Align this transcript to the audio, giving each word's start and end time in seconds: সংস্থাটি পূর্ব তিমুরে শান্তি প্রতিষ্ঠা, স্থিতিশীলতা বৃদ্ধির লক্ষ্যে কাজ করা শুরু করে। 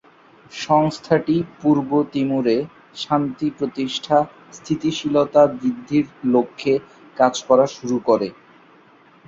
সংস্থাটি 0.59 1.35
পূর্ব 1.61 1.89
তিমুরে 2.13 2.57
শান্তি 2.95 3.47
প্রতিষ্ঠা, 3.57 4.17
স্থিতিশীলতা 4.53 5.41
বৃদ্ধির 5.53 6.05
লক্ষ্যে 6.33 6.73
কাজ 7.17 7.33
করা 7.47 7.65
শুরু 7.75 7.97
করে। 8.07 8.27